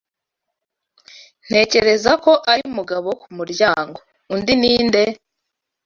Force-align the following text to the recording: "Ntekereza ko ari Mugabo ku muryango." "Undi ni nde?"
"Ntekereza 1.45 2.11
ko 2.23 2.31
ari 2.51 2.63
Mugabo 2.77 3.09
ku 3.21 3.27
muryango." 3.37 3.97
"Undi 4.33 4.53
ni 4.61 4.73
nde?" 4.87 5.03